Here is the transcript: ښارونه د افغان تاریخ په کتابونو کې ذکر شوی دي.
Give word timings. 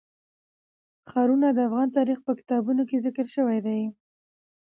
ښارونه 1.11 1.47
د 1.53 1.59
افغان 1.67 1.87
تاریخ 1.97 2.19
په 2.23 2.31
کتابونو 2.39 2.81
کې 2.89 3.03
ذکر 3.05 3.25
شوی 3.35 3.59
دي. 3.67 3.81